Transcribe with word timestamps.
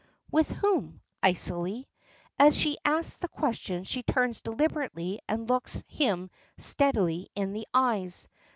"With 0.31 0.49
whom?" 0.49 0.99
icily. 1.21 1.87
As 2.39 2.57
she 2.57 2.79
asks 2.83 3.17
the 3.17 3.27
question 3.27 3.83
she 3.83 4.01
turns 4.01 4.41
deliberately 4.41 5.19
and 5.29 5.47
looks 5.47 5.83
him 5.87 6.31
steadily 6.57 7.29
in 7.35 7.53
the 7.53 7.67
eyes. 7.71 8.27